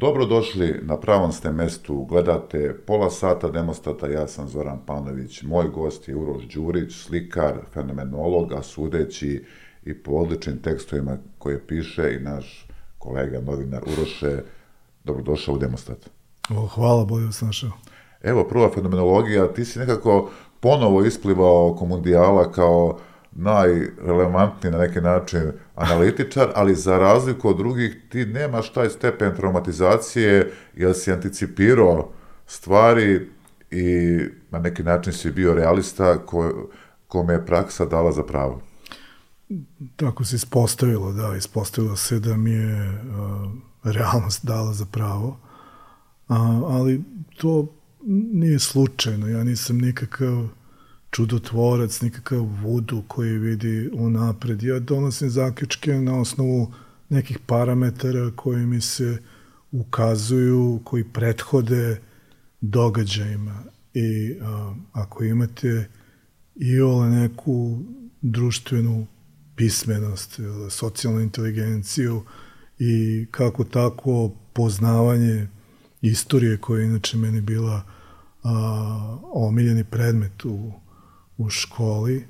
[0.00, 6.08] Dobrodošli na pravom ste mestu, gledate pola sata demostata, ja sam Zoran Panović, moj gost
[6.08, 9.44] je Uroš Đurić, slikar, fenomenolog, a sudeći
[9.84, 12.66] i po odličnim tekstovima koje piše i naš
[12.98, 14.42] kolega, novinar Uroše,
[15.04, 16.10] dobrodošao u demostat.
[16.50, 17.70] O, hvala, bolje sam našao.
[18.22, 20.30] Evo, prva fenomenologija, ti si nekako
[20.60, 22.98] ponovo isplivao oko mundijala kao
[23.38, 30.52] najrelevantniji na neki način analitičar, ali za razliku od drugih ti nemaš taj stepen traumatizacije
[30.74, 32.12] jer si anticipirao
[32.46, 33.28] stvari
[33.70, 34.18] i
[34.50, 36.68] na neki način si bio realista ko,
[37.08, 38.62] kome je praksa dala za pravo.
[39.96, 43.52] Tako se ispostavilo, da, ispostavilo se da mi je uh,
[43.84, 45.28] realnost dala za pravo,
[46.28, 47.02] uh, ali
[47.36, 47.66] to
[48.32, 50.48] nije slučajno, ja nisam nikakav
[51.10, 54.62] čudotvorac, nikakav vudu koji vidi unapred.
[54.62, 56.72] Ja donosim zaključke na osnovu
[57.08, 59.18] nekih parametara koji mi se
[59.72, 62.00] ukazuju, koji prethode
[62.60, 63.62] događajima.
[63.94, 65.88] I a, ako imate
[66.56, 67.78] i ole neku
[68.22, 69.06] društvenu
[69.56, 72.22] pismenost, socijalnu inteligenciju
[72.78, 75.48] i kako tako poznavanje
[76.02, 77.82] istorije koja je inače meni bila
[78.42, 80.72] a, omiljeni predmet u
[81.38, 82.24] u školi,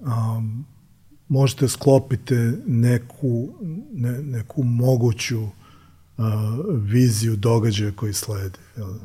[0.00, 0.64] um,
[1.28, 3.48] možete sklopite neku,
[3.92, 6.24] ne, neku moguću uh,
[6.70, 8.58] viziju događaja koji slede.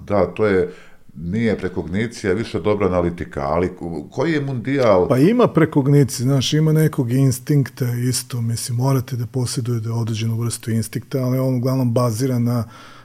[0.08, 0.74] Da, to je
[1.16, 3.70] nije prekognicija, više dobra analitika, ali
[4.12, 5.08] koji je mundijal?
[5.08, 11.24] Pa ima prekognicije, znaš, ima nekog instinkta isto, mislim, morate da posjedujete određenu vrstu instinkta,
[11.24, 12.64] ali on uglavnom bazira na,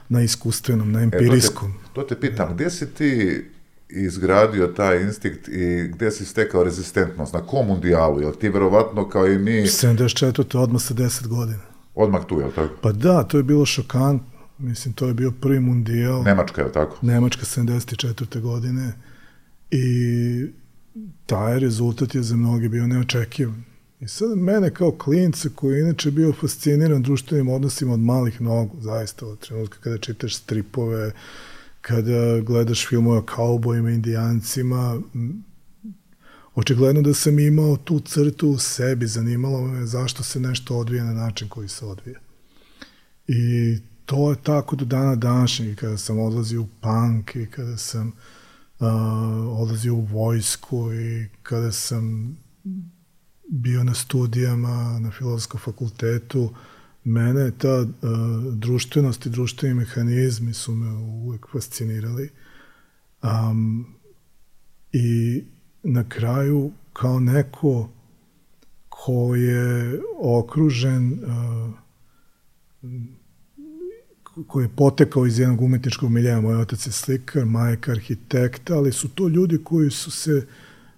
[0.09, 1.71] na iskustvenom, na empirijskom.
[1.71, 3.43] E, to, te, to te pitam, gde si ti
[3.89, 7.33] izgradio taj instinkt i gde si stekao rezistentnost?
[7.33, 8.21] Na kom mundijalu?
[8.21, 9.51] Jel ti verovatno kao i mi...
[9.51, 10.57] 74.
[10.57, 11.63] odmah sa 10 godina.
[11.95, 12.73] Odmah tu, jel tako?
[12.81, 14.35] Pa da, to je bilo šokantno.
[14.57, 16.23] Mislim, to je bio prvi mundijal.
[16.23, 16.97] Nemačka, je tako?
[17.01, 18.41] Nemačka 74.
[18.41, 18.93] godine.
[19.71, 19.85] I
[21.25, 23.63] taj rezultat je za mnogi bio neočekivan.
[23.99, 28.77] I sad mene kao klinca koji je inače bio fasciniran društvenim odnosima od malih nogu,
[28.81, 31.11] zaista od trenutka kada čitaš stripove,
[31.87, 35.01] kada gledaš filmove o kaubojima, indijancima,
[36.55, 41.13] očigledno da sam imao tu crtu u sebi, zanimalo me zašto se nešto odvija na
[41.13, 42.19] način koji se odvija.
[43.27, 48.07] I to je tako do dana današnjeg, kada sam odlazio u punk i kada sam
[48.07, 48.87] uh,
[49.61, 52.35] odlazio u vojsku i kada sam
[53.49, 56.57] bio na studijama na filozofskom fakultetu, uh,
[57.05, 57.87] mene ta uh,
[58.53, 62.29] društvenost i društveni mehanizmi su me uvek fascinirali.
[63.23, 63.85] Um,
[64.91, 65.43] I
[65.83, 67.89] na kraju, kao neko
[68.89, 71.73] ko je okružen, uh,
[74.47, 79.09] koji je potekao iz jednog umetničkog miljeja, moj otac je slikar, majka arhitekta, ali su
[79.09, 80.47] to ljudi koji su se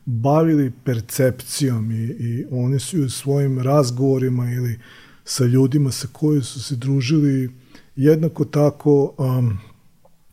[0.06, 4.82] bavili percepcijom i, i oni su u svojim razgovorima ili uh,
[5.28, 7.50] sa ljudima sa kojima su se družili,
[7.96, 9.58] jednako tako um,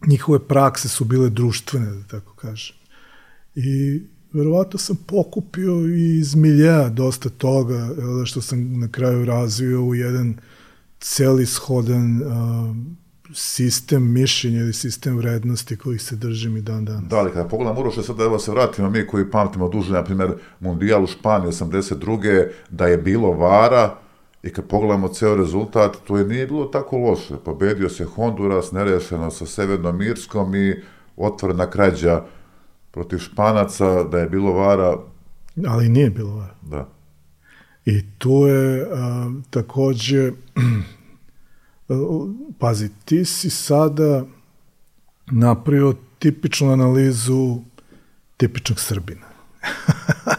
[0.06, 2.76] njihove prakse su bile društvene, da tako kažem.
[3.54, 4.02] I
[4.32, 7.88] verovatno sam pokupio i iz miljeja dosta toga,
[8.24, 10.36] što sam na kraju razvio u jedan
[11.00, 12.96] celishodan um,
[13.34, 17.10] sistem mišljenja ili sistem vrednosti kojih se držim i dan danas.
[17.10, 20.34] Da, ali kada pogledam Uroše, sad evo se vratimo mi koji pamtimo duže, na primjer,
[20.60, 22.48] Mundijal u Španiji 82.
[22.70, 24.03] da je bilo vara,
[24.44, 27.36] I kad pogledamo ceo rezultat, to je nije bilo tako loše.
[27.44, 30.82] Pobedio se Honduras, nerešeno sa Severnom Irskom i
[31.16, 32.24] otvorena krađa
[32.90, 34.96] protiv Španaca, da je bilo vara.
[35.66, 36.54] Ali nije bilo vara.
[36.62, 36.88] Da.
[37.84, 40.32] I tu je a, takođe,
[42.60, 44.24] pazi, ti si sada
[45.26, 47.58] napravio tipičnu analizu
[48.36, 49.26] tipičnog Srbina.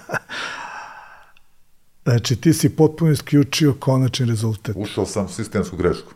[2.05, 4.75] Znači, ti si potpuno isključio konačni rezultat.
[4.75, 6.13] Ušao sam sistemsku grešku.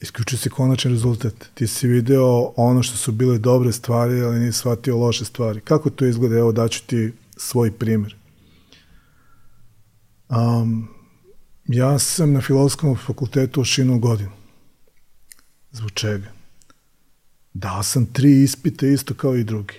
[0.00, 1.34] Isključio si konačni rezultat.
[1.54, 5.60] Ti si video ono što su bile dobre stvari, ali nisi shvatio loše stvari.
[5.60, 6.38] Kako to izgleda?
[6.38, 8.16] Evo daću ti svoj primjer.
[10.28, 10.88] Um,
[11.66, 14.30] ja sam na filozofskom fakultetu ošinuo godinu.
[15.70, 16.32] Zbog čega?
[17.54, 19.74] Dao sam tri ispite isto kao i drugi.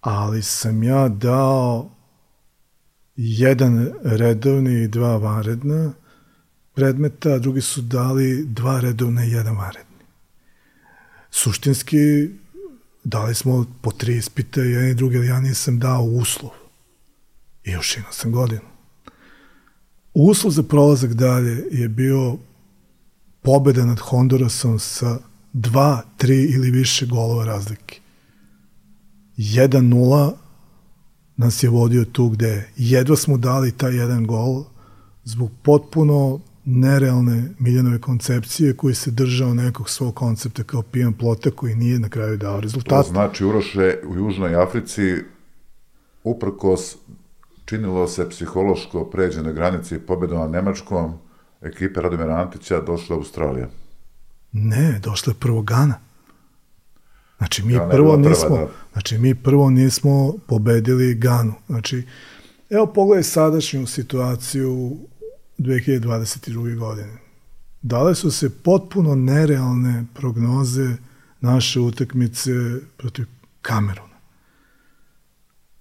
[0.00, 1.97] Ali sam ja dao
[3.20, 5.92] jedan redovni i dva vanredna
[6.74, 10.04] predmeta, a drugi su dali dva redovna i jedan vanredni.
[11.30, 12.28] Suštinski,
[13.04, 16.50] dali smo po tri ispita, jedan i drugi, ali ja nisam dao uslov.
[17.64, 18.68] I još imao sam godinu.
[20.14, 22.38] Uslov za prolazak dalje je bio
[23.42, 25.18] pobeda nad Hondurasom sa
[25.52, 28.00] dva, tri ili više golova razlike.
[29.36, 30.47] 1-0
[31.38, 32.68] nas je vodio tu gde je.
[32.76, 34.64] Jedva smo dali taj jedan gol
[35.24, 41.74] zbog potpuno nerealne Miljanove koncepcije koji se držao nekog svog koncepta kao pijan plota koji
[41.74, 43.06] nije na kraju dao rezultat.
[43.06, 45.14] To znači, Uroše, u Južnoj Africi
[46.24, 46.96] uprkos
[47.64, 51.12] činilo se psihološko pređe na granici pobedom na Nemačkom,
[51.62, 53.68] ekipe Radomira Antića došla Australija.
[54.52, 56.07] Ne, došla je prvo Gana.
[57.38, 58.72] Znači mi ja, prvo nismo, prva, da.
[58.92, 61.54] znači mi prvo nismo pobedili Ganu.
[61.66, 62.02] Znači
[62.70, 64.96] evo pogledaj sadašnju situaciju
[65.58, 66.78] 2022.
[66.78, 67.18] godine.
[67.82, 70.96] Dale su se potpuno nerealne prognoze
[71.40, 72.50] naše utakmice
[72.96, 73.26] protiv
[73.62, 74.18] Kameruna.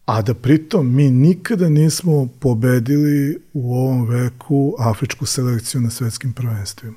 [0.06, 6.96] A da pritom mi nikada nismo pobedili u ovom veku afričku selekciju na svetskim prvenstvima.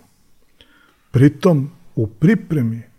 [1.11, 2.90] Pritom u pripremi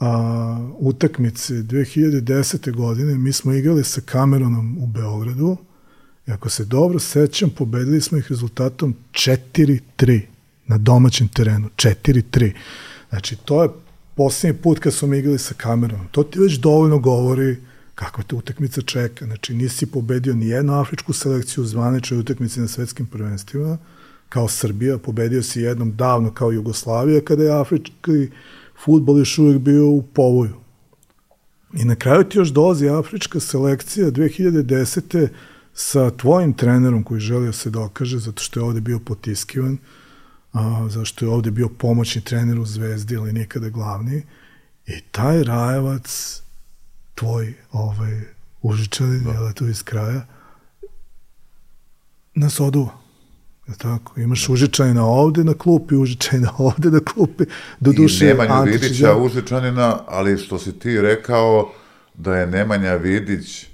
[0.00, 2.72] a, utakmice 2010.
[2.72, 5.56] godine mi smo igrali sa Kamerunom u Beogradu
[6.26, 10.20] i ako se dobro sećam, pobedili smo ih rezultatom 4-3
[10.66, 11.68] na domaćem terenu.
[11.76, 12.52] 4-3.
[13.10, 13.68] Znači, to je
[14.14, 16.06] posljednji put kad smo igrali sa Kamerunom.
[16.10, 17.56] To ti već dovoljno govori
[17.94, 19.24] kakva te utakmica čeka.
[19.24, 23.78] Znači, nisi pobedio ni jednu afričku selekciju u zvaničoj utakmici na svetskim prvenstvima,
[24.28, 28.28] kao Srbija, pobedio si jednom davno kao Jugoslavija, kada je afrički
[28.84, 30.54] futbol još uvijek bio u povoju.
[31.74, 35.28] I na kraju ti još dolazi afrička selekcija 2010.
[35.74, 39.78] sa tvojim trenerom koji želio da se dokaže zato što je ovde bio potiskivan,
[40.52, 44.22] a, zašto je ovde bio pomoćni trener u Zvezdi, ali nikada glavni.
[44.86, 46.42] I taj Rajevac,
[47.14, 48.20] tvoj ovaj,
[48.62, 49.30] užičani, da.
[49.30, 50.26] je to iz kraja,
[52.34, 53.09] nas oduva.
[53.78, 57.44] Tako, imaš Užičanina ovde na klupi, Užičanina ovde na klupi.
[57.80, 59.16] Do duše, I Nemanja Vidića.
[59.16, 61.72] Užičanina, ali što si ti rekao
[62.14, 63.66] da je Nemanja Vidić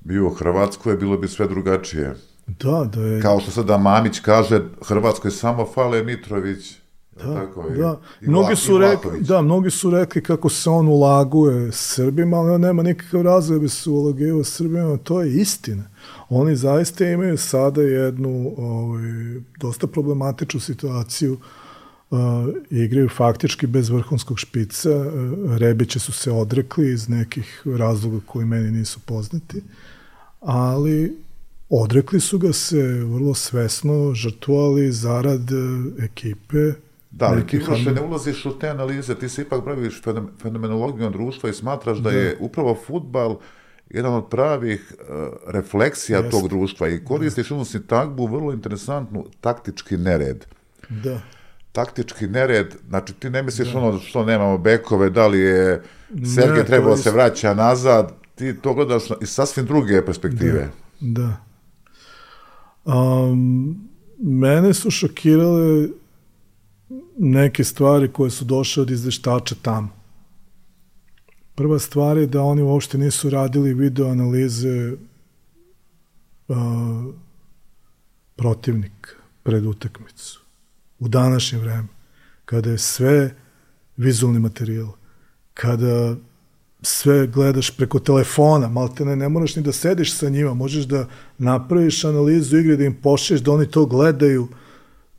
[0.00, 2.14] bio u Hrvatskoj, bilo bi sve drugačije.
[2.46, 3.22] Da, da je...
[3.22, 6.83] Kao što sada Mamić kaže, Hrvatskoj samo fale Mitrović,
[7.16, 8.00] Da, tako, i, da.
[8.20, 12.60] I mnogi su rekli, da, mnogi su rekli kako se on ulaguje Srbima, ali on
[12.60, 15.84] nema nikakav razlog da se ulagio Srbima, to je istina.
[16.28, 19.02] Oni zaista imaju sada jednu ovaj,
[19.60, 21.36] dosta problematičnu situaciju
[22.10, 22.18] uh,
[22.70, 24.90] igraju faktički bez vrhunskog špica.
[24.90, 29.62] Uh, Rebiće su se odrekli iz nekih razloga koji meni nisu poznati,
[30.40, 31.16] ali
[31.68, 36.72] odrekli su ga se vrlo svesno, žrtvovali zarad uh, ekipe,
[37.16, 40.02] Da, ali ti još ne ulaziš u te analize, ti se ipak praviš
[40.42, 43.38] fenomenologijom društva i smatraš da, da je upravo futbal
[43.90, 45.06] jedan od pravih uh,
[45.46, 50.44] refleksija tog društva i koristiš jednu sintagmu vrlo interesantnu, taktički nered.
[50.88, 51.20] Da.
[51.72, 53.78] Taktički nered, znači ti ne misliš da.
[53.78, 55.82] ono što nemamo bekove, da li je
[56.34, 60.68] Sergej trebao da se vraća nazad, ti to gledaš iz sasvim druge perspektive.
[61.00, 61.22] Da.
[61.22, 62.94] da.
[62.94, 63.88] Um,
[64.18, 65.88] mene su šokirale
[67.18, 69.88] neke stvari koje su došle od izveštača tamo.
[71.54, 74.92] Prva stvar je da oni uopšte nisu radili video analize
[76.48, 76.56] uh,
[78.36, 80.40] protivnik pred utakmicu.
[80.98, 81.88] U današnje vreme,
[82.44, 83.34] kada je sve
[83.96, 84.88] vizualni materijal,
[85.54, 86.16] kada
[86.82, 91.08] sve gledaš preko telefona, malte ne, ne moraš ni da sediš sa njima, možeš da
[91.38, 94.63] napraviš analizu igre, da im pošlješ, da oni to gledaju, uh,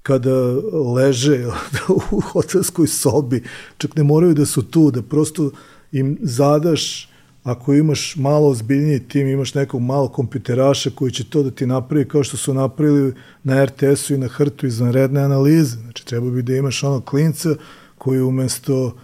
[0.06, 0.54] kada
[0.96, 1.48] leže
[2.12, 3.44] u hotelskoj sobi,
[3.78, 5.50] čak ne moraju da su tu, da prosto
[5.92, 7.10] im zadaš,
[7.44, 12.08] ako imaš malo ozbiljniji tim, imaš nekog malo kompjuteraša koji će to da ti napravi
[12.08, 15.78] kao što su napravili na RTS-u i na Hrtu izvanredne analize.
[15.78, 17.56] Znači, treba bi da imaš ono klinca
[17.98, 18.96] koji umesto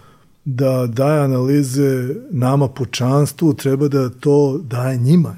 [0.44, 5.36] da daje analize nama počanstvu, treba da to daje njima.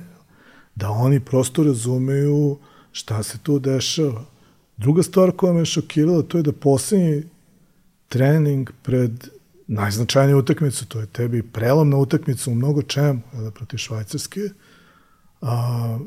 [0.75, 2.59] Da oni prosto razumeju
[2.93, 4.34] šta se tu dešava
[4.77, 7.23] Druga stvar koja me šokirala, to je da poslednji
[8.09, 9.29] trening pred
[9.67, 14.41] najznačajniju utakmicu, to je tebi prelomna utakmica u mnogo čemu, da, protiv Švajcarske,
[15.41, 15.99] a,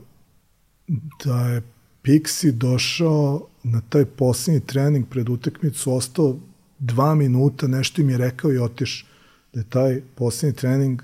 [1.25, 1.61] da je
[2.03, 6.35] Pixi došao na taj poslednji trening pred utakmicu, ostao
[6.79, 9.05] dva minuta, nešto im je rekao i otiš.
[9.53, 11.01] Da je taj poslednji trening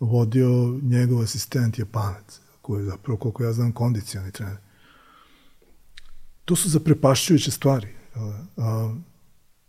[0.00, 4.65] vodio njegov asistent Japanac, koji je zapravo, koliko ja znam, kondicijani trener
[6.46, 7.88] to su zaprepašćujuće stvari.
[8.56, 8.94] A,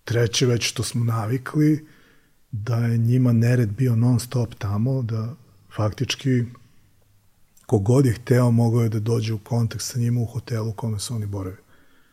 [0.04, 1.88] treće već što smo navikli,
[2.52, 5.36] da je njima nered bio non stop tamo, da
[5.76, 6.44] faktički
[7.66, 11.00] kogod je hteo mogao je da dođe u kontakt sa njima u hotelu u kome
[11.00, 11.62] su oni boravili.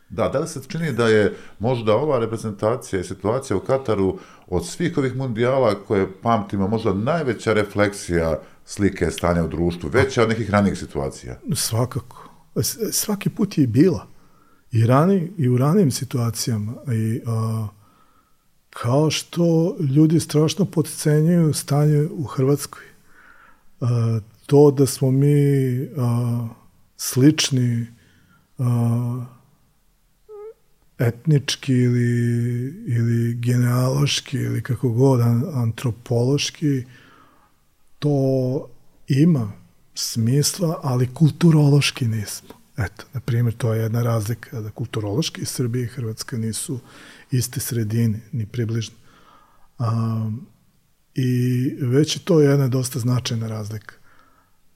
[0.09, 4.67] Da, da li se čini da je možda ova reprezentacija i situacija u Kataru od
[4.67, 10.49] svih ovih mundijala koje pamtimo možda najveća refleksija slike stanja u društvu, veća od nekih
[10.49, 11.39] ranijih situacija?
[11.55, 12.29] Svakako.
[12.91, 14.14] Svaki put je bila.
[14.75, 16.73] I, rani, i u ranijim situacijama.
[16.93, 17.67] I, a,
[18.69, 22.83] kao što ljudi strašno podcenjuju stanje u Hrvatskoj.
[23.81, 26.47] A, to da smo mi a,
[26.97, 27.87] slični
[28.57, 29.25] a,
[30.99, 35.21] etnički ili, ili genealoški ili kako god
[35.53, 36.83] antropološki,
[37.99, 38.67] to
[39.07, 39.51] ima
[39.93, 42.64] smisla, ali kulturološki nismo.
[42.77, 46.79] Eto, na primjer, to je jedna razlika da kulturološki Srbija i Hrvatska nisu
[47.31, 48.95] iste sredine, ni približno.
[49.79, 50.29] A,
[51.15, 53.95] I već je to jedna dosta značajna razlika.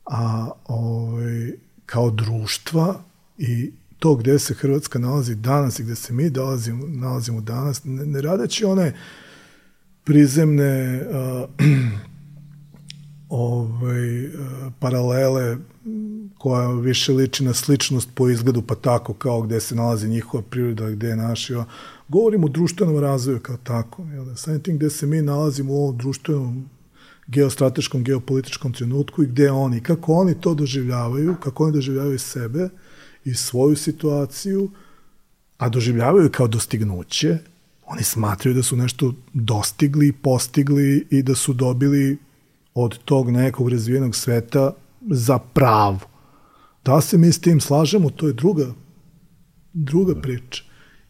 [0.05, 1.51] A ovaj,
[1.85, 3.03] kao društva
[3.37, 8.05] i to gde se Hrvatska nalazi danas i gde se mi dolazimo, nalazimo danas, ne,
[8.05, 8.93] ne radeći one
[10.03, 11.49] prizemne uh,
[13.29, 14.31] ovaj, uh,
[14.79, 15.57] paralele
[16.37, 20.89] koja više liči na sličnost po izgledu, pa tako kao gde se nalazi njihova priroda,
[20.89, 21.65] gde je naša.
[22.07, 24.03] Govorimo o društvenom razvoju kao tako.
[24.03, 24.25] Jel?
[24.25, 24.35] Da?
[24.35, 26.69] Samim tim gde se mi nalazimo u ovom društvenom
[27.27, 32.69] geostrateškom, geopolitičkom trenutku i gde oni, kako oni to doživljavaju, kako oni doživljavaju sebe,
[33.25, 34.71] i svoju situaciju,
[35.57, 37.37] a doživljavaju kao dostignuće,
[37.85, 42.17] oni smatraju da su nešto dostigli, postigli i da su dobili
[42.73, 45.99] od tog nekog razvijenog sveta za pravo.
[46.85, 48.65] Da se mi s tim slažemo, to je druga,
[49.73, 50.63] druga priča.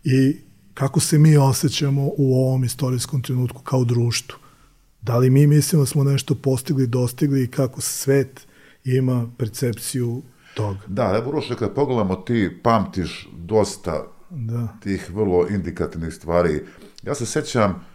[0.04, 0.38] I
[0.74, 4.40] kako se mi osjećamo u ovom istorijskom trenutku kao društvo.
[5.02, 8.48] Da li mi mislimo da smo nešto postigli, dostigli i kako svet
[8.86, 10.22] ima percepciju
[10.56, 10.80] toga.
[10.88, 14.68] Da, evo Uroše, kada pogledamo, ti pamtiš dosta da.
[14.84, 16.62] tih vrlo indikativnih stvari.
[17.04, 17.86] Ja se sećam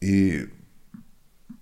[0.00, 0.40] i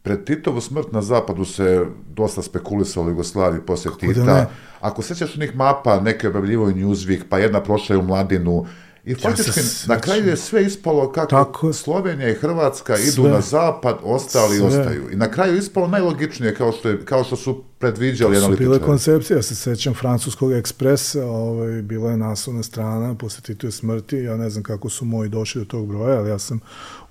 [0.04, 4.25] pred Titovu smrt na zapadu se dosta spekulisalo u Jugoslaviji posle Kako da Tita.
[4.25, 8.66] Da Ako sećaš onih mapa, neke objavljivaju Newsweek, pa jedna prošla je u Mladinu,
[9.04, 13.28] I faktički ja na kraju je sve ispalo kako Tako, Slovenija i Hrvatska sve, idu
[13.28, 14.66] na zapad, ostali sve.
[14.66, 15.11] ostaju.
[15.12, 18.64] I na kraju ispalo najlogičnije kao što, je, kao što su predviđali analitičari.
[18.64, 23.70] Su bile koncepcije, ja se sećam francuskog ekspresa, ovaj, bila je naslovna strana posle Tituje
[23.70, 26.61] smrti, ja ne znam kako su moji došli do tog broja, ali ja sam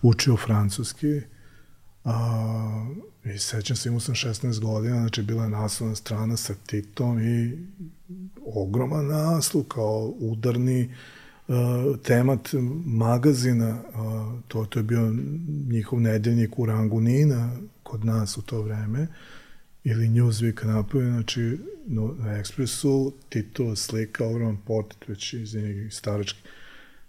[0.01, 1.21] učio francuski.
[2.05, 2.86] A,
[3.25, 7.57] I sećam se, imao sam 16 godina, znači bila je naslovna strana sa Titom i
[8.45, 10.93] ogroman naslov kao udarni
[11.48, 11.55] uh,
[12.03, 12.50] temat
[12.86, 15.13] magazina, uh, to, to je bio
[15.69, 19.07] njihov nedeljnik u rangu Nina kod nas u to vreme,
[19.83, 26.43] ili Newsweek napravio, znači no, na Ekspresu Tito slika, ogroman portret već iz nekih staračkih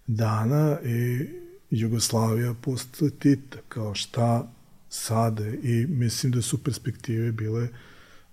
[0.06, 1.26] dana i
[1.70, 4.53] Jugoslavija posle Tita, kao šta
[4.94, 7.68] sade i mislim da su perspektive bile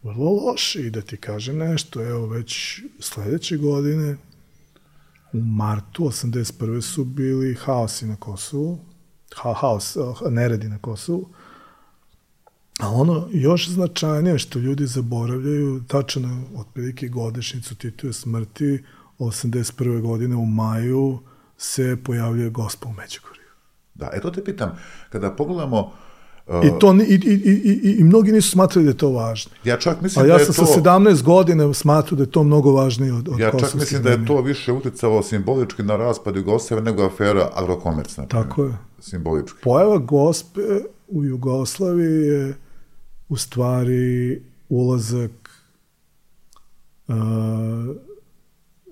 [0.04, 4.18] vrlo loše i da ti kažem nešto, evo već sledeće godine
[5.34, 6.82] u martu 81.
[6.82, 8.80] su bili haosi na Kosovu,
[9.36, 9.98] ha, haos,
[10.30, 11.30] neredi na Kosovu,
[12.80, 18.84] a ono još značajnije što ljudi zaboravljaju, tačno otprilike godišnicu Tituje smrti,
[19.20, 20.02] 81.
[20.02, 21.20] godine u maju
[21.58, 23.42] se pojavljuje gospa u Međugorju.
[23.94, 24.78] Da, eto te pitam,
[25.10, 25.94] kada pogledamo
[26.64, 29.52] I, to, i, i, i, i mnogi nisu smatrali da je to važno.
[29.64, 30.74] Ja čak mislim A ja da sam to...
[30.74, 34.10] sa 17 godina smatrao da je to mnogo važnije od, od Ja čak mislim da
[34.10, 38.16] je to više uticalo simbolički na raspad Jugoslavije nego afera Agrokomerc.
[38.28, 38.78] Tako je.
[39.00, 39.58] Simbolički.
[39.64, 40.62] Pojava gospe
[41.08, 42.54] u Jugoslaviji je
[43.30, 45.32] u stvari ulazak
[47.08, 47.16] uh,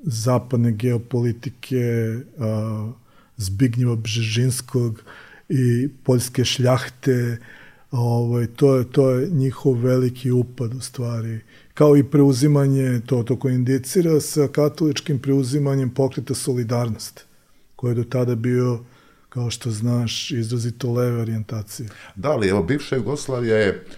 [0.01, 2.89] zapadne geopolitike uh,
[3.37, 5.03] Zbignjeva Bžežinskog
[5.49, 7.37] i poljske šljahte,
[7.91, 11.39] ovaj, to, je, to je njihov veliki upad u stvari.
[11.73, 17.25] Kao i preuzimanje, to, to indicira sa katoličkim preuzimanjem pokreta Solidarnost,
[17.75, 18.79] koji je do tada bio
[19.29, 21.89] kao što znaš, izrazito leve orijentacije.
[22.15, 23.93] Da, ali evo, bivša Jugoslavija je uh,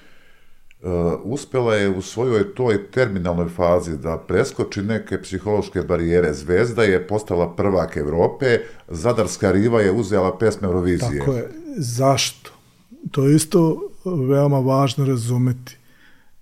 [1.23, 6.33] uspela je u svojoj toj terminalnoj fazi da preskoči neke psihološke barijere.
[6.33, 11.19] Zvezda je postala prvak Evrope, Zadarska riva je uzela pesme Eurovizije.
[11.19, 11.49] Tako je.
[11.77, 12.51] Zašto?
[13.11, 15.77] To je isto veoma važno razumeti.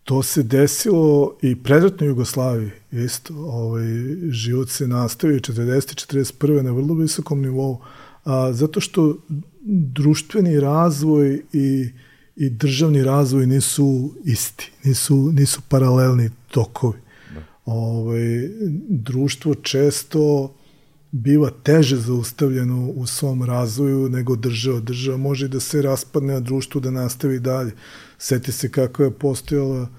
[0.04, 3.34] To se desilo i predratno Jugoslaviji, isto.
[3.38, 3.86] Ovaj,
[4.30, 6.08] život se nastavio 40.
[6.14, 6.62] 41.
[6.62, 7.82] na vrlo visokom nivou,
[8.24, 9.18] a, zato što
[9.94, 11.90] društveni razvoj i
[12.40, 16.98] i državni razvoj nisu isti, nisu, nisu paralelni tokovi.
[17.34, 17.42] Da.
[17.66, 18.50] Ove, ovaj,
[18.90, 20.54] društvo često
[21.12, 24.80] biva teže zaustavljeno u svom razvoju nego država.
[24.80, 27.72] Država može da se raspadne, a društvo da nastavi dalje.
[28.18, 29.90] Seti se kako je postojala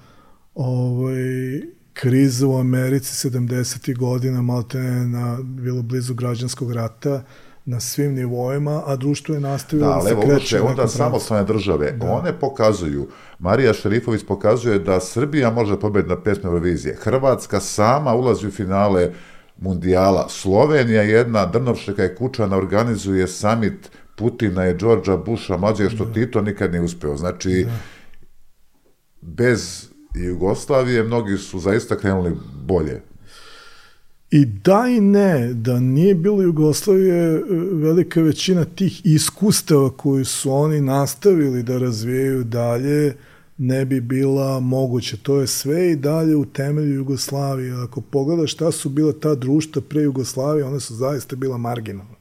[0.55, 1.61] ovaj,
[1.93, 3.97] kriza u Americi 70.
[3.97, 7.23] godina, malte na, bilo blizu građanskog rata,
[7.65, 10.57] na svim nivoima, a društvo je nastavilo da, da se kreće.
[10.57, 12.11] Da, onda samostalne države, da.
[12.11, 13.07] one pokazuju,
[13.39, 16.97] Marija Šerifović pokazuje da Srbija može pobediti na pesme Eurovizije.
[17.01, 19.11] Hrvatska sama ulazi u finale
[19.57, 20.29] mundijala.
[20.29, 26.13] Slovenija jedna, Drnovšeka i Kučana organizuje samit Putina i Đorđa Buša mlađe, što da.
[26.13, 27.17] Tito nikad nije uspeo.
[27.17, 27.71] Znači, da.
[29.21, 33.01] bez Jugoslavije mnogi su zaista krenuli bolje.
[34.31, 40.81] I da i ne, da nije bilo Jugoslavije, velika većina tih iskustava koji su oni
[40.81, 43.15] nastavili da razvijaju dalje,
[43.57, 45.17] ne bi bila moguće.
[45.17, 47.73] To je sve i dalje u temelju Jugoslavije.
[47.73, 52.15] Ako pogledaš šta su bila ta društva pre Jugoslavije, one su zaista bila marginalna.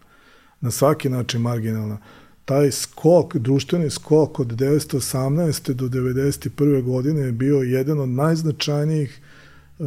[0.61, 1.99] Na svaki način marginalna.
[2.45, 5.73] Taj skok, društveni skok od 1918.
[5.73, 6.83] do 1991.
[6.83, 9.21] godine je bio jedan od najznačajnijih
[9.79, 9.87] uh,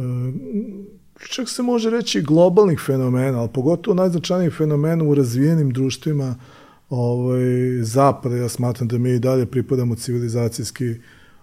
[1.18, 6.36] čak se može reći globalnih fenomena, ali pogotovo najznačajnijih fenomena u razvijenim društvima
[6.88, 7.42] ovaj,
[7.82, 8.36] zapada.
[8.36, 10.94] Ja smatram da mi i dalje pripadamo civilizacijski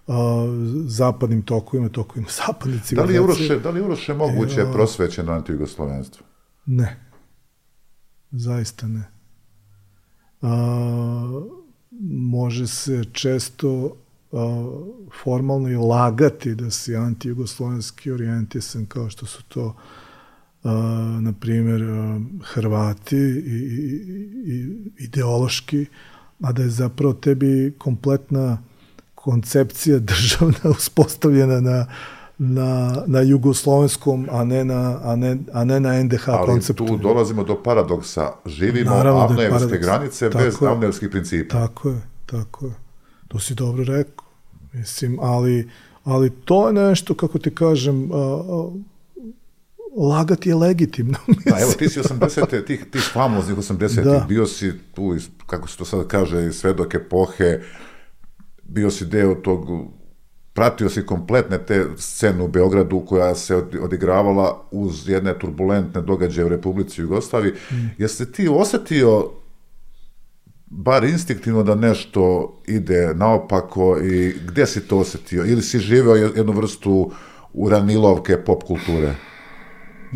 [0.06, 0.46] a,
[0.86, 2.96] zapadnim tokovima, tokovima zapadne civilizacije.
[2.96, 6.26] Da li je Uroše, da li je Uroše moguće e, prosvećeno antijugoslovenstvo?
[6.66, 7.06] Ne.
[8.30, 9.10] Zaista ne.
[10.42, 11.42] A,
[12.10, 13.96] može se često
[15.22, 19.74] formalno i lagati da si antijugoslovenski orijentisan kao što su to
[21.20, 21.82] na primjer
[22.42, 24.02] Hrvati i, i,
[24.44, 25.86] i ideološki,
[26.42, 28.58] a da je zapravo tebi kompletna
[29.14, 31.86] koncepcija državna uspostavljena na
[32.38, 36.84] na, na jugoslovenskom, a ne na, a ne, a ne na NDH Ali konceptu.
[36.84, 38.32] Ali tu dolazimo do paradoksa.
[38.46, 41.58] Živimo Naravno da avnojevske granice tako bez avnojevskih principa.
[41.58, 42.81] Tako je, tako je.
[43.32, 44.26] To si dobro rekao.
[44.72, 45.68] Mislim, ali,
[46.04, 48.70] ali to je nešto, kako ti kažem, a, a,
[49.96, 51.18] lagati je legitimno.
[51.50, 52.66] Da, evo, ti si 80.
[52.66, 54.04] tih, tih famoznih 80.
[54.04, 54.24] Da.
[54.28, 55.16] bio si tu,
[55.46, 57.60] kako se to sad kaže, svedok epohe,
[58.62, 59.66] bio si deo tog
[60.52, 66.48] pratio si kompletne te scenu u Beogradu koja se odigravala uz jedne turbulentne događaje u
[66.48, 67.52] Republici Jugoslaviji.
[67.52, 67.74] Mm.
[67.98, 69.30] Jeste ti osetio
[70.72, 75.44] bar instinktivno da nešto ide naopako i gde si to osetio?
[75.46, 77.12] Ili si živeo jednu vrstu
[77.52, 79.14] uranilovke pop kulture?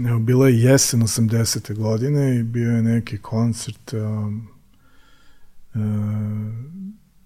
[0.08, 1.74] Evo, bila je jesen 80.
[1.74, 4.48] godine i bio je neki koncert um,
[5.74, 5.80] uh,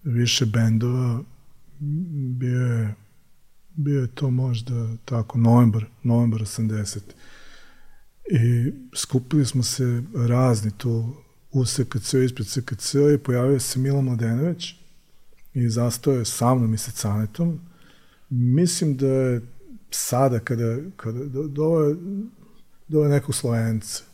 [0.05, 1.23] više bendova.
[2.39, 2.95] Bio je,
[3.75, 6.99] bio je to možda tako, novembar, novembar 80.
[8.31, 11.15] I skupili smo se razni tu
[11.53, 14.75] u SKC, ispred SKC i pojavio se Milo Mladenović
[15.55, 17.61] i zastao je sa mnom i sa Canetom.
[18.31, 19.41] Mislim da je
[19.91, 21.97] sada kada, kada do, do, je,
[22.89, 24.10] do je nekog Slovenca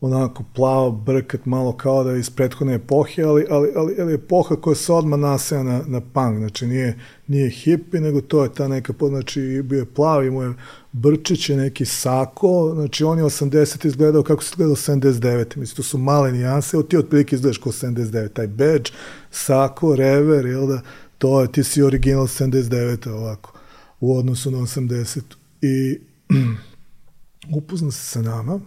[0.00, 4.56] onako plavo, brkat, malo kao da je iz prethodne epohe, ali, ali, ali, ali epoha
[4.56, 8.68] koja se odmah nasaja na, na punk, znači nije, nije hipi, nego to je ta
[8.68, 10.54] neka, znači bio je plav, imao je
[10.92, 15.98] brčiće, neki sako, znači on je 80 izgledao kako se izgledao 79, mislim, to su
[15.98, 18.90] male nijanse, ti otprilike izgledaš kao 79, taj badge,
[19.30, 20.80] sako, rever, jel da,
[21.18, 23.52] to je, ti si original 79 ovako,
[24.00, 25.20] u odnosu na 80.
[25.62, 26.00] I
[27.56, 28.60] upoznao se sa nama,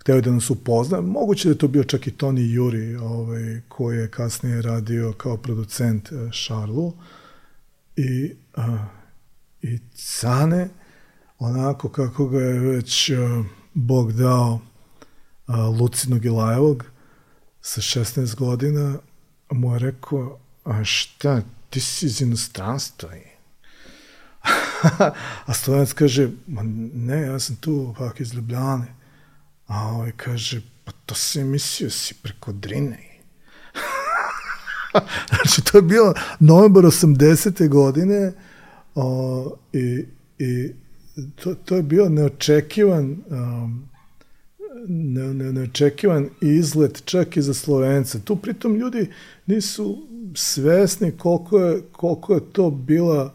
[0.00, 1.00] hteo je da nas upozna.
[1.00, 5.36] Moguće da je to bio čak i Toni Juri, ovaj, koji je kasnije radio kao
[5.36, 6.92] producent uh, Šarlu.
[7.96, 8.64] I, uh,
[9.62, 10.68] I Cane,
[11.38, 14.60] onako kako ga je već uh, Bog dao
[15.46, 16.84] uh, Lucinog Ilajevog,
[17.60, 18.98] sa 16 godina,
[19.50, 23.30] mu je rekao, a šta, ti si iz inostranstva i
[25.46, 26.62] a Slovenac kaže, ma
[26.94, 28.99] ne, ja sam tu pak iz Ljubljane.
[29.70, 32.98] A ovaj kaže, pa to se mislio si preko Drine.
[35.28, 37.68] znači, to je bilo novembar 80.
[37.68, 38.32] godine
[38.94, 40.04] o, i,
[40.38, 40.72] i
[41.34, 43.88] to, to je bio neočekivan um,
[44.88, 48.20] ne, ne, neočekivan izlet čak i za Slovence.
[48.20, 49.10] Tu pritom ljudi
[49.46, 53.34] nisu svesni koliko je, koliko je to bila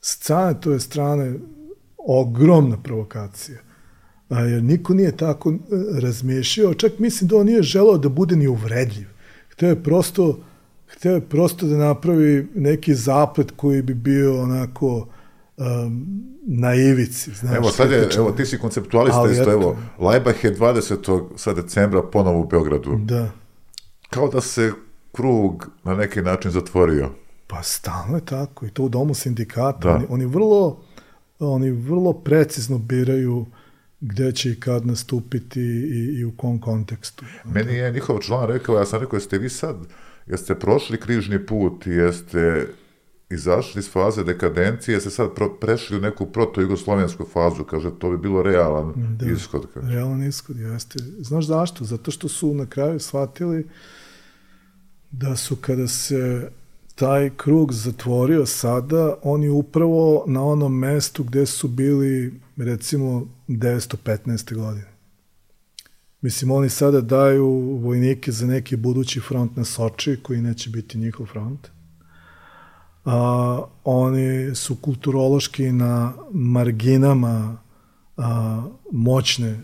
[0.00, 1.34] scane, to je strane
[1.98, 3.65] ogromna provokacija
[4.28, 5.56] a, jer niko nije tako e,
[6.00, 9.06] razmišljao, čak mislim da on nije želao da bude ni uvredljiv.
[9.48, 10.38] Hteo je prosto,
[10.86, 15.06] hteo je prosto da napravi neki zaplet koji bi bio onako
[15.56, 16.06] um,
[16.46, 17.30] na ivici.
[17.30, 21.24] Znaš, Evo, sad je, evo, ti si konceptualista Ali isto, evo, Laibach je 20.
[21.36, 22.96] sad decembra ponovo u Beogradu.
[22.96, 23.30] Da.
[24.10, 24.72] Kao da se
[25.12, 27.10] krug na neki način zatvorio.
[27.46, 29.78] Pa stalno je tako i to u domu sindikata.
[29.88, 29.94] Da.
[29.94, 30.78] Oni, oni, vrlo,
[31.38, 33.46] oni vrlo precizno biraju
[34.08, 37.24] gde će i kad nastupiti i, i u kom kontekstu.
[37.44, 39.76] Meni je njihov član rekao, ja sam rekao, jeste vi sad,
[40.26, 42.66] jeste prošli križni put jeste
[43.30, 48.18] izašli iz faze dekadencije, jeste sad pro, prešli u neku proto-jugoslovensku fazu, kaže, to bi
[48.18, 49.26] bilo realan Da.
[49.26, 49.66] ishod.
[49.74, 49.92] Kaže.
[49.92, 50.98] Realan ishod jeste.
[51.18, 51.84] Znaš zašto?
[51.84, 53.66] Zato što su na kraju shvatili
[55.10, 56.50] da su kada se
[56.96, 64.54] taj krug zatvorio sada, oni upravo na onom mestu gde su bili recimo 915.
[64.54, 64.86] godine.
[66.20, 67.46] Mislim, oni sada daju
[67.82, 71.68] vojnike za neki budući front na Soči, koji neće biti njihov front.
[73.04, 77.58] A, oni su kulturološki na marginama
[78.16, 79.60] a, moćne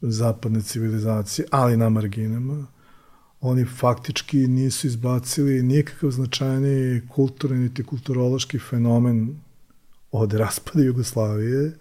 [0.00, 2.66] zapadne civilizacije, ali na marginama.
[3.42, 9.36] Oni faktički nisu izbacili nikakav značajni kulturni niti kulturološki fenomen
[10.10, 11.72] od raspada Jugoslavije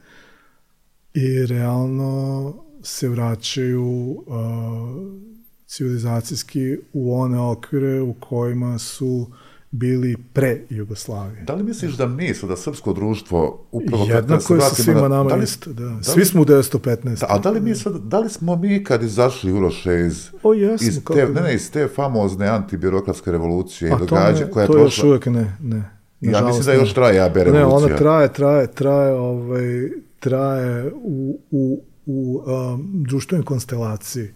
[1.13, 5.21] i realno se vraćaju a,
[5.67, 9.27] civilizacijski u one okvire u kojima su
[9.71, 11.43] bili pre Jugoslavije.
[11.43, 15.29] Da li misliš da mi, da srpsko društvo, upravo Jednako je sa svima na- nama
[15.29, 15.83] da li- isto, da.
[15.85, 17.19] da Svi smo u 915.
[17.19, 20.53] Da, a da li mi sad, da li smo mi kad izašli Uroše iz, O,
[20.53, 21.41] jesmo, iz te, ne, ne.
[21.41, 25.09] ne, iz te famozne antibirokratske revolucije i to, događa ne, koja je to još prošla,
[25.09, 25.77] uvek ne, ne.
[26.21, 26.77] ja Nažalost, mislim da ne.
[26.79, 27.87] još traje AB Ne, revolucija.
[27.87, 34.29] ona traje, traje, traje, ovaj, traje u, u, u um, društvenoj konstelaciji.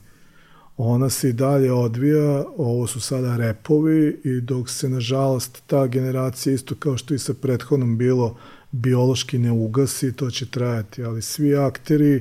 [0.78, 6.54] Ona se i dalje odvija, ovo su sada repovi i dok se, nažalost, ta generacija,
[6.54, 8.38] isto kao što i sa prethodnom bilo,
[8.72, 12.16] biološki ne ugasi, to će trajati, ali svi akteri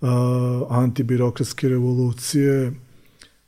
[0.00, 0.08] uh,
[0.68, 2.72] antibirokratske revolucije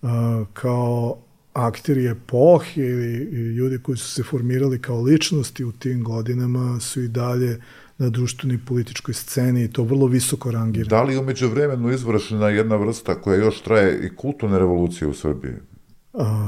[0.02, 0.10] uh,
[0.52, 1.18] kao
[1.52, 3.16] akteri epohe ili,
[3.56, 7.60] ljudi koji su se formirali kao ličnosti u tim godinama su i dalje
[7.98, 10.88] na društvenoj i političkoj sceni i to vrlo visoko rangirani.
[10.88, 15.14] Da li je umeđu vremenu izvršena jedna vrsta koja još traje i kulturne revolucije u
[15.14, 15.54] Srbiji?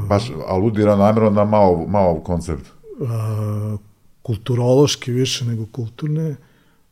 [0.08, 2.66] Baš aludira namjerno na Mao, Mao koncept.
[3.08, 3.76] a,
[4.22, 6.36] kulturološki više nego kulturne,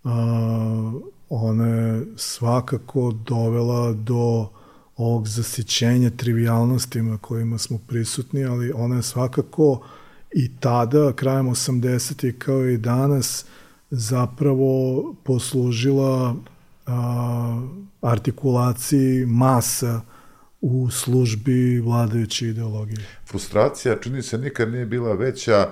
[0.04, 0.92] a,
[1.28, 4.48] ona je svakako dovela do
[4.96, 9.80] ovog zasićenja trivialnostima kojima smo prisutni, ali ona je svakako
[10.34, 12.38] i tada, krajem 80.
[12.38, 13.44] kao i danas,
[13.90, 16.36] zapravo poslužila
[16.86, 17.68] a,
[18.02, 20.00] artikulaciji masa
[20.60, 23.06] u službi vladajuće ideologije.
[23.26, 25.68] Frustracija, čini se, nikad nije bila veća,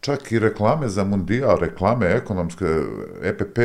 [0.00, 2.64] čak i reklame za mundijal, reklame ekonomske,
[3.22, 3.58] EPP,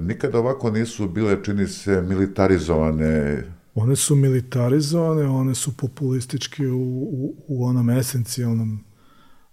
[0.00, 3.42] nikada ovako nisu bile, čini se, militarizovane.
[3.74, 8.84] One su militarizovane, one su populističke u, u, u onom esencijalnom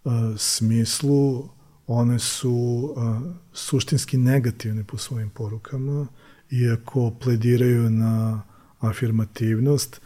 [0.03, 1.49] uh, smislu,
[1.87, 2.51] one su
[2.95, 3.21] uh,
[3.53, 6.07] suštinski negativne po svojim porukama,
[6.51, 8.41] iako plediraju na
[8.79, 10.01] afirmativnost,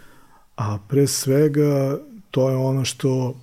[0.56, 1.98] a pre svega
[2.32, 3.40] to je ono što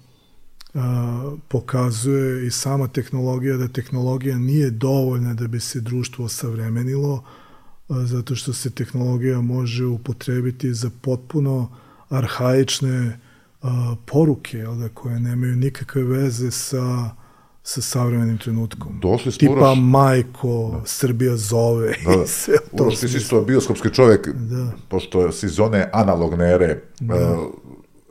[0.74, 7.24] a, pokazuje i sama tehnologija, da tehnologija nije dovoljna da bi se društvo savremenilo,
[7.88, 11.68] a, zato što se tehnologija može upotrebiti za potpuno
[12.08, 13.20] arhaične
[13.62, 17.10] a, poruke, da, koje nemaju nikakve veze sa
[17.64, 18.98] sa savremenim trenutkom.
[19.00, 22.82] Došli smo, Tipa majko, Srbija zove Da, i sve to.
[22.82, 24.66] Uroš, ti si isto bioskopski čovjek, Da.
[24.88, 26.80] pošto si iz one analogne ere.
[27.00, 27.36] Da.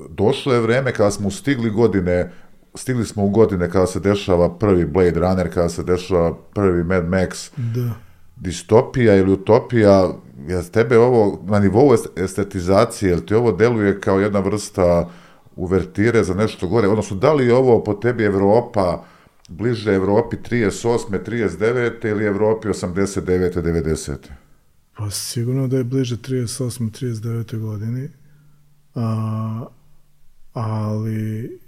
[0.10, 2.32] došlo je vreme kada smo stigli godine,
[2.76, 7.04] stigli smo u godine kada se dešava prvi Blade Runner, kada se dešava prvi Mad
[7.06, 7.89] Max, Da.
[8.38, 14.20] distopija ili utopija, je tebe ovo na nivou est- estetizacije, jel ti ovo deluje kao
[14.20, 15.10] jedna vrsta
[15.56, 19.04] uvertire za nešto gore, odnosno da li je ovo po tebi Evropa
[19.50, 21.20] bliže Evropi 38.
[21.26, 22.10] 39.
[22.10, 23.62] ili Evropi 89.
[23.62, 24.18] 90.
[24.98, 26.92] Pa sigurno da je bliže 38.
[26.92, 27.60] 39.
[27.60, 28.10] godini.
[28.96, 29.66] A,
[30.54, 31.60] ali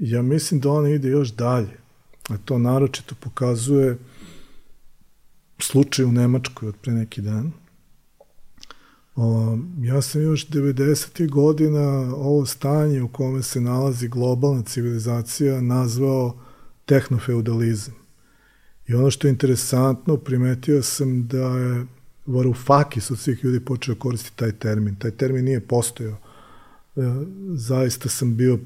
[0.00, 1.76] ja mislim da ona ide još dalje.
[2.28, 3.98] A to naročito pokazuje
[5.58, 7.52] slučaj u Nemačkoj od pre neki dan.
[9.16, 11.30] O, ja sam još 90.
[11.30, 11.80] godina
[12.16, 16.43] ovo stanje u kome se nalazi globalna civilizacija nazvao
[16.86, 17.94] tehnofeudalizam.
[18.86, 21.86] I ono što je interesantno, primetio sam da je
[22.26, 24.94] Varoufakis od svih ljudi počeo koristiti taj termin.
[24.94, 26.16] Taj termin nije postojao.
[26.96, 27.00] E,
[27.54, 28.58] Zaista sam bio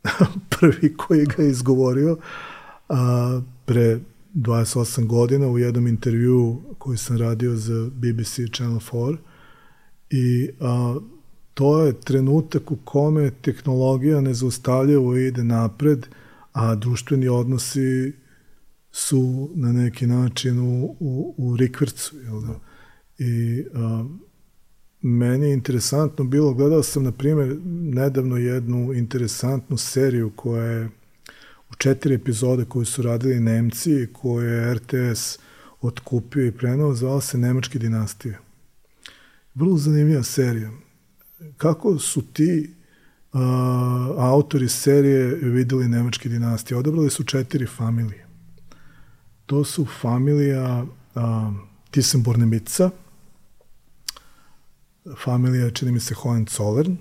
[0.60, 2.18] prvi koji ga je izgovorio
[2.88, 4.00] a, pre
[4.34, 9.16] 28 godina u jednom intervju koji sam radio za BBC Channel 4
[10.10, 10.96] i a,
[11.54, 16.06] to je trenutak u kome tehnologija nezaustavljivo ide napred,
[16.56, 18.12] a društveni odnosi
[18.92, 22.16] su na neki način u, u, u rikvrcu.
[22.18, 22.60] Jel da?
[23.18, 24.04] I a,
[25.00, 30.88] meni je interesantno bilo, gledao sam na primjer nedavno jednu interesantnu seriju koja je
[31.70, 35.38] u četiri epizode koje su radili Nemci, koje je RTS
[35.80, 38.38] otkupio i prenao, zvala se Nemačke dinastije.
[39.54, 40.70] Vrlo zanimljiva serija.
[41.56, 42.74] Kako su ti
[43.36, 46.78] uh, autori serije videli Nemačke dinastije?
[46.78, 48.26] Odabrali su četiri familije.
[49.46, 51.22] To su familija uh,
[51.90, 52.90] Thyssen-Bornemisza,
[55.24, 56.96] familija, čini mi se, Hohenzollern,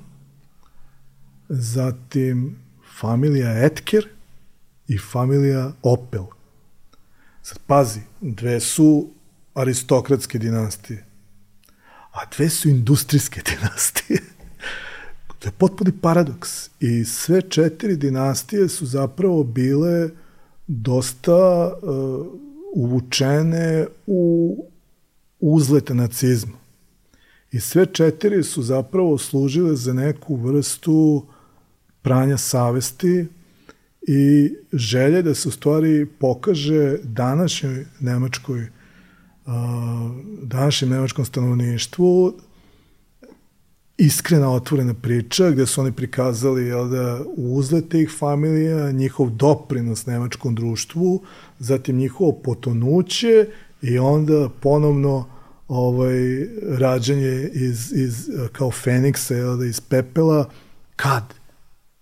[1.50, 2.56] zatim
[3.00, 4.08] familija Etker
[4.88, 6.24] i familija Opel.
[7.42, 9.10] Sad, pazi, dve su
[9.54, 11.06] aristokratske dinastije,
[12.12, 14.35] a dve su industrijske dinastije.
[15.46, 16.70] To je potpuni paradoks.
[16.80, 20.10] I sve četiri dinastije su zapravo bile
[20.68, 22.28] dosta uh,
[22.76, 24.66] uvučene u
[25.40, 26.58] uzlete nacizma.
[27.52, 31.26] I sve četiri su zapravo služile za neku vrstu
[32.02, 33.26] pranja savesti
[34.02, 38.68] i želje da se u stvari pokaže današnjoj nemačkoj
[40.42, 42.34] današnjem nemačkom stanovništvu
[43.98, 50.56] iskrena otvorena priča gde su oni prikazali jel da, uzlet tih familija, njihov doprinos nemačkom
[50.56, 51.22] društvu,
[51.60, 53.48] zatim njihovo potonuće
[53.82, 55.26] i onda ponovno
[55.68, 56.18] ovaj,
[56.78, 60.50] rađanje iz, iz, kao Feniksa, jel da, iz pepela,
[60.96, 61.24] kad?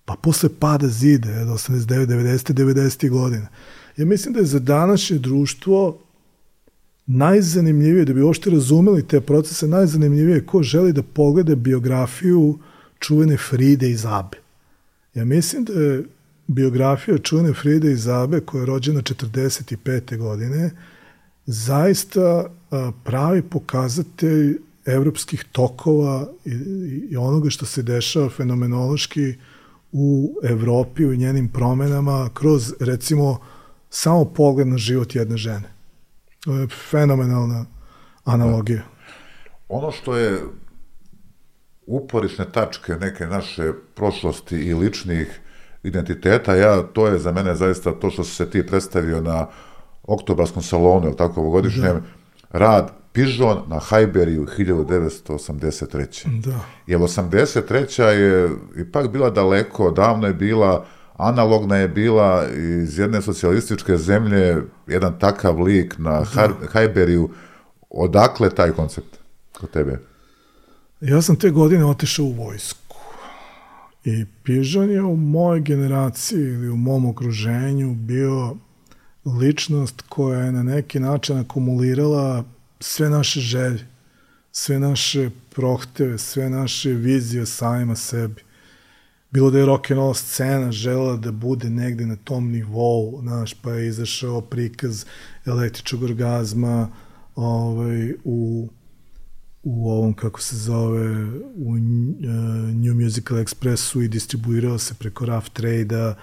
[0.06, 3.10] Pa posle pada zida, jel, 89, 90, 90.
[3.10, 3.48] godina.
[3.98, 6.00] Ja mislim da je za današnje društvo
[7.06, 12.60] najzanimljivije, da bi uopšte razumeli te procese, najzanimljivije ko želi da pogleda biografiju
[13.00, 14.38] čuvene Fride i Zabe.
[15.14, 16.04] Ja mislim da je
[16.48, 20.18] biografija čuvene Fride i Zabe, koja je rođena 45.
[20.18, 20.72] godine,
[21.46, 22.46] zaista
[23.04, 26.52] pravi pokazatelj evropskih tokova i,
[27.10, 29.34] i onoga što se dešava fenomenološki
[29.92, 33.40] u Evropi, u njenim promenama, kroz, recimo,
[33.90, 35.74] samo pogled na život jedne žene.
[36.44, 37.66] To je fenomenalna
[38.26, 38.82] analogija.
[39.70, 40.40] Ono što je
[41.86, 45.40] uporišne tačke neke naše prošlosti i ličnih
[45.84, 49.48] identiteta, ja, to je za mene zaista to što se ti predstavio na
[50.04, 52.60] oktobarskom salonu, ili tako ovogodišnjem, da.
[52.60, 56.42] rad Pižon na Hajberiju 1983.
[56.42, 56.60] Da.
[56.88, 58.02] Jer 83.
[58.02, 60.86] je ipak bila daleko, davno je bila
[61.18, 66.50] analogna je bila iz jedne socijalističke zemlje jedan takav lik na da.
[66.72, 67.30] Hajberiju.
[67.90, 69.18] Odakle taj koncept
[69.60, 70.00] kod tebe?
[71.02, 72.96] Ja sam te godine otišao u vojsku.
[74.06, 78.56] I Pižan je u mojoj generaciji ili u mom okruženju bio
[79.26, 82.44] ličnost koja je na neki način akumulirala
[82.80, 83.88] sve naše želje,
[84.52, 88.44] sve naše prohteve, sve naše vizije samima sebi
[89.34, 93.88] bilo da je rock'n'roll scena žela da bude negde na tom nivou, znaš, pa je
[93.88, 95.06] izašao prikaz
[95.46, 96.90] električnog orgazma
[97.36, 98.70] ovaj, u,
[99.64, 101.78] u ovom, kako se zove, u uh,
[102.74, 106.16] New Musical Expressu i distribuirao se preko Rough Trade-a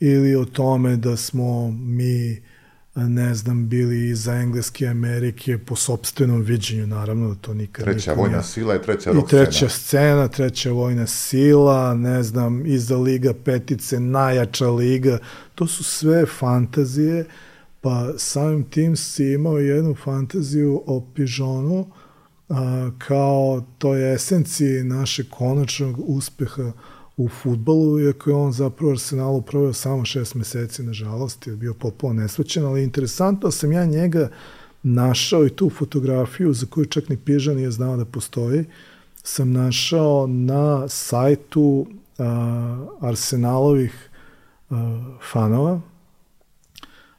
[0.00, 2.42] ili o tome da smo mi
[2.94, 8.22] ne znam, bili iz Engleske Amerike po sobstvenom viđenju, naravno da to nikad Treća niko
[8.22, 9.68] vojna sila i treća rock I treća scena.
[9.68, 15.18] scena, treća vojna sila, ne znam, iza Liga petice, najjača liga,
[15.54, 17.24] to su sve fantazije,
[17.80, 21.86] pa samim tim si imao jednu fantaziju o Pižonu,
[22.48, 26.72] a, kao toj esenciji našeg konačnog uspeha
[27.16, 32.12] u futbolu, iako je on zapravo Arsenalu proveo samo šest meseci, nažalost, je bio potpuno
[32.12, 34.30] nesvećen, ali interesantno sam ja njega
[34.82, 38.64] našao i tu fotografiju za koju čak ni Piža nije znao da postoji,
[39.22, 41.86] sam našao na sajtu
[42.18, 44.10] a, Arsenalovih
[44.70, 45.80] a, fanova,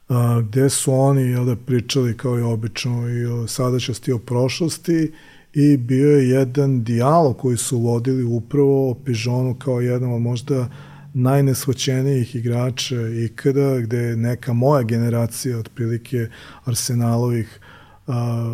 [0.08, 4.18] a, gde su oni jel da, pričali kao i obično i o sadašnjosti i o
[4.18, 5.12] prošlosti
[5.58, 10.68] i bio je jedan dijalog koji su vodili upravo o Pižonu kao jednom od možda
[11.14, 16.28] najnesvaćenijih igrača ikada, gde je neka moja generacija, otprilike
[16.64, 17.60] Arsenalovih
[18.06, 18.44] a,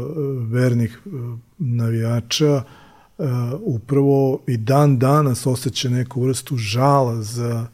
[0.51, 1.01] vernih
[1.59, 2.63] navijača,
[3.19, 7.67] a, upravo i dan danas osjeća neku vrstu žala za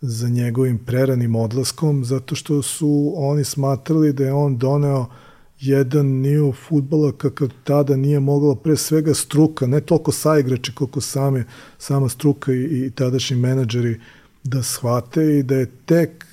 [0.00, 5.06] za njegovim preranim odlaskom, zato što su oni smatrali da je on doneo
[5.60, 11.44] jedan nivo futbala kakav tada nije mogla pre svega struka, ne toliko saigrači koliko same,
[11.78, 14.00] sama struka i, i tadašnji menadžeri
[14.44, 16.26] da shvate i da je tek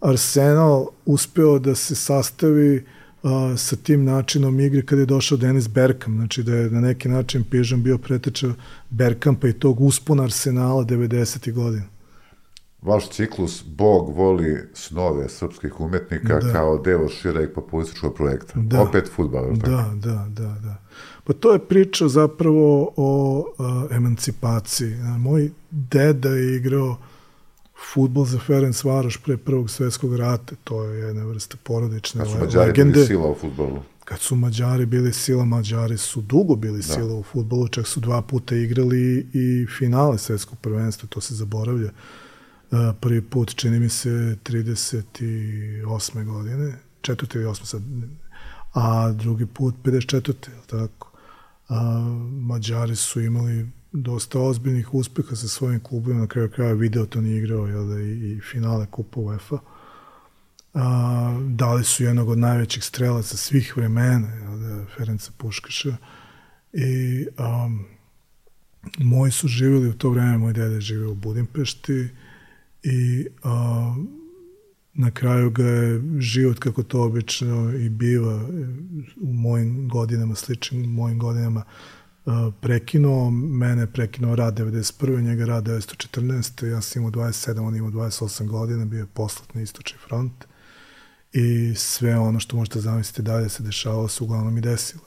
[0.00, 2.84] Arsenal uspeo da se sastavi
[3.22, 7.08] a, sa tim načinom igre kada je došao Denis Bergkamp, znači da je na neki
[7.08, 8.48] način Pižan bio preteča
[8.90, 11.52] Bergkampa i tog uspona Arsenala 90.
[11.52, 11.97] godina
[12.82, 16.52] vaš ciklus Bog voli snove srpskih umetnika da.
[16.52, 18.52] kao deo šireg populističkog projekta.
[18.56, 18.82] Da.
[18.82, 19.94] Opet futbal, da, tako?
[19.94, 20.76] Da, da, da.
[21.24, 24.96] Pa to je priča zapravo o uh, emancipaciji.
[25.18, 26.96] Moj deda je igrao
[27.92, 30.54] futbol za Ferenc Varoš pre prvog svetskog rata.
[30.64, 32.40] To je jedna vrsta porodične legende.
[32.40, 32.92] Kad su Mađari legende.
[32.92, 33.82] bili sila u futbolu.
[34.04, 36.82] Kad su Mađari bili sila, Mađari su dugo bili da.
[36.82, 41.88] sila u futbolu, čak su dva puta igrali i finale svetskog prvenstva, to se zaboravlja.
[41.88, 42.27] Uh,
[43.00, 46.24] prvi put, čini mi se, 38.
[46.24, 47.82] godine, četvrte ili osme sad,
[48.74, 50.32] a drugi put 54.
[50.66, 51.12] tako?
[51.68, 52.00] A,
[52.30, 57.38] Mađari su imali dosta ozbiljnih uspeha sa svojim klubima, na kraju kraja video to nije
[57.38, 59.58] igrao jel da, i, i finale Kupa UEFA.
[60.74, 65.96] A, dali su jednog od najvećih strelaca svih vremena, jel da, Ferenca Puškaša.
[66.72, 67.84] I um,
[68.98, 72.08] moji su živjeli u to vreme, moj dede živio u Budimpešti,
[72.88, 73.94] i a,
[74.94, 78.48] na kraju ga je život kako to obično i biva
[79.20, 81.64] u mojim godinama, sličnim mojim godinama,
[82.26, 83.30] a, prekinuo.
[83.30, 85.22] Mene prekinuo rad 91.
[85.22, 86.66] njega rad 1914.
[86.66, 90.44] Ja sam imao 27, on imao 28 godina, bio je poslat na istočni front
[91.32, 95.02] i sve ono što možete zamisliti dalje se dešavalo se uglavnom i desilo.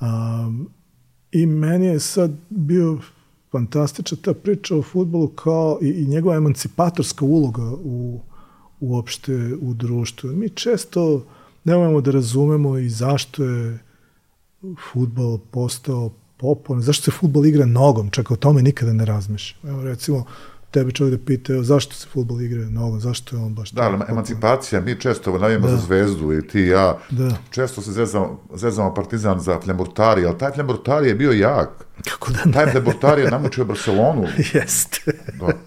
[0.00, 0.50] A,
[1.32, 2.98] I meni je sad bio
[3.52, 8.20] fantastična ta priča o futbolu kao i, i njegova emancipatorska uloga u,
[8.80, 10.30] uopšte u društvu.
[10.30, 11.26] Mi često
[11.64, 13.78] ne umemo da razumemo i zašto je
[14.92, 19.72] futbol postao popularno, zašto se futbol igra nogom, čak o tome nikada ne razmišljam.
[19.72, 20.24] Evo recimo,
[20.72, 23.70] tebe čovjek da pita zašto se futbol igra nogom, zašto je on baš...
[23.70, 25.76] Da, ali emancipacija, mi često navijemo da.
[25.76, 27.36] za zvezdu i ti i ja, da.
[27.50, 31.68] često se zezamo, zezamo partizan za Flemurtari, ali taj Flemurtari je bio jak.
[32.10, 32.52] Kako da ne?
[32.52, 34.26] Taj Flemurtari je namučio Barcelonu.
[34.54, 35.12] Jeste.
[35.40, 35.52] Da.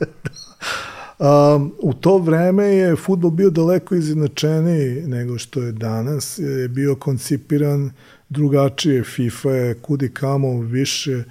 [1.19, 6.39] Um, u to vreme je futbol bio daleko izjednačeniji nego što je danas.
[6.39, 7.91] Je bio koncipiran
[8.29, 9.03] drugačije.
[9.03, 11.23] FIFA je kudi kamo više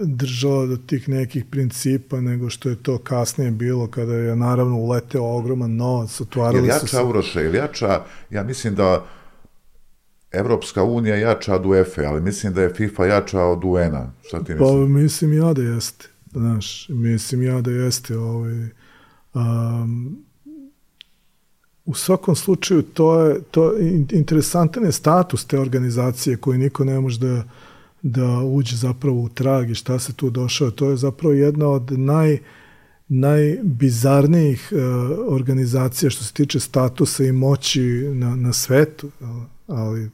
[0.00, 5.24] držala do tih nekih principa nego što je to kasnije bilo kada je naravno uleteo
[5.24, 7.02] ogroman novac, otvarali su se...
[7.02, 9.06] Uroše, ili jača, ja mislim da
[10.32, 14.10] Evropska unija jača od UEFA, ali mislim da je FIFA jača od UN-a.
[14.26, 14.58] Šta ti mislim?
[14.58, 16.08] Pa mislim ja da jeste.
[16.32, 18.18] Znaš, mislim ja da jeste.
[18.18, 18.68] Ovaj,
[19.34, 20.24] um,
[21.84, 23.72] u svakom slučaju to je, to
[24.10, 27.44] interesantan je status te organizacije koji niko ne može da
[28.02, 30.70] da uđe zapravo u trag i šta se tu došao.
[30.70, 32.38] To je zapravo jedna od naj,
[33.08, 34.78] najbizarnijih uh,
[35.34, 37.82] organizacija što se tiče statusa i moći
[38.14, 39.10] na, na svetu,
[39.66, 40.10] ali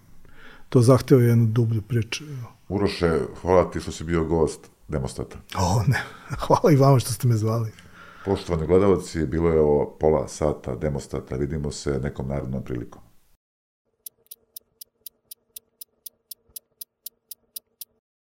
[0.68, 2.24] to zahteva jednu dublju priču.
[2.68, 5.38] Uroše, hvala ti što si bio gost Demostata.
[5.56, 6.02] O, ne,
[6.38, 7.70] hvala i vama što ste me zvali.
[8.24, 13.02] Poštovani gledalci, bilo je ovo pola sata Demostata, vidimo se nekom narodnom prilikom.